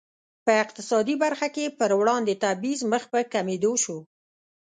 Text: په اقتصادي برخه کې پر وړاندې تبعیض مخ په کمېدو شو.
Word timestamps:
په 0.45 0.51
اقتصادي 0.63 1.15
برخه 1.23 1.47
کې 1.55 1.65
پر 1.79 1.91
وړاندې 1.99 2.33
تبعیض 2.43 2.81
مخ 2.91 3.03
په 3.13 3.19
کمېدو 3.33 3.71
شو. 3.83 3.97